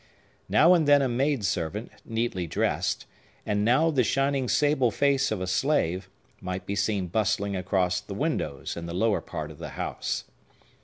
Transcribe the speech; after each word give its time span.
Now 0.49 0.73
and 0.73 0.87
then 0.87 1.03
a 1.03 1.07
maid 1.07 1.45
servant, 1.45 1.91
neatly 2.03 2.47
dressed, 2.47 3.05
and 3.45 3.63
now 3.63 3.91
the 3.91 4.03
shining 4.03 4.49
sable 4.49 4.89
face 4.89 5.29
of 5.29 5.41
a 5.41 5.45
slave, 5.45 6.09
might 6.41 6.65
be 6.65 6.73
seen 6.75 7.05
bustling 7.05 7.55
across 7.55 8.01
the 8.01 8.15
windows, 8.15 8.75
in 8.75 8.87
the 8.87 8.95
lower 8.95 9.21
part 9.21 9.51
of 9.51 9.59
the 9.59 9.69
house. 9.77 10.23